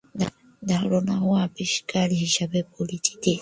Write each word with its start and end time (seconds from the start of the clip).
ধারণাও 0.61 1.29
আবিষ্কার 1.45 2.07
হিসেবে 2.21 2.59
পরিচিত। 2.75 3.23